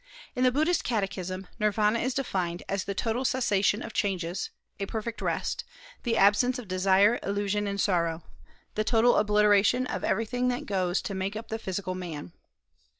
[0.35, 5.21] In the Buddhist catechism Nirvana is defined as the "total cessation of changes; a perfect
[5.21, 5.63] rest;
[6.01, 8.23] the absence of desire, illusion, and sorrow;
[8.73, 12.31] the total obliteration of everything that goes to make up the physical man."